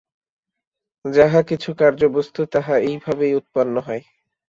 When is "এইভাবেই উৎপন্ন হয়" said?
2.81-4.03